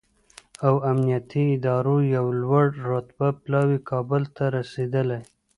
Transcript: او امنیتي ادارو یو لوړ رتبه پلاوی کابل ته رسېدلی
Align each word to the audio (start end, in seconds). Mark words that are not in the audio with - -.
او 0.67 0.73
امنیتي 0.91 1.43
ادارو 1.55 1.95
یو 2.15 2.25
لوړ 2.41 2.67
رتبه 2.91 3.27
پلاوی 3.41 3.79
کابل 3.89 4.23
ته 4.35 4.43
رسېدلی 4.57 5.19